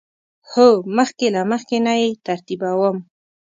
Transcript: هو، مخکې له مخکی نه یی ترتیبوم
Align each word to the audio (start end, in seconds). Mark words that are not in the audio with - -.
هو، 0.51 0.67
مخکې 0.97 1.25
له 1.35 1.41
مخکی 1.51 1.77
نه 1.85 1.93
یی 2.01 2.09
ترتیبوم 2.27 2.97